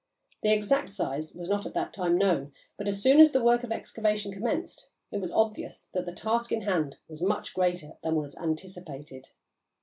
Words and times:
The 0.41 0.51
exact 0.51 0.89
size 0.89 1.35
was 1.35 1.47
not 1.47 1.67
at 1.67 1.75
the 1.75 1.85
time 1.85 2.17
known, 2.17 2.53
but 2.75 2.87
as 2.87 2.99
soon 2.99 3.19
as 3.19 3.33
the 3.33 3.43
work 3.43 3.63
of 3.63 3.71
excavation 3.71 4.31
commenced 4.31 4.89
it 5.11 5.19
was 5.21 5.29
obvious 5.31 5.89
that 5.93 6.07
the 6.07 6.11
task 6.11 6.51
in 6.51 6.63
hand 6.63 6.97
was 7.07 7.21
much 7.21 7.53
greater 7.53 7.97
than 8.01 8.15
was 8.15 8.35
anticipated. 8.35 9.29